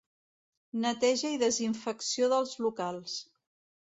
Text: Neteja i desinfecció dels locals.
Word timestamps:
Neteja 0.85 1.29
i 1.33 1.37
desinfecció 1.43 2.31
dels 2.31 2.55
locals. 2.67 3.19